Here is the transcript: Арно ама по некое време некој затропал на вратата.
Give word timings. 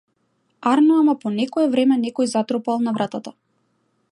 Арно 0.69 0.93
ама 1.01 1.13
по 1.25 1.29
некое 1.39 1.65
време 1.75 1.99
некој 2.07 2.31
затропал 2.33 2.81
на 2.87 2.95
вратата. 2.97 3.35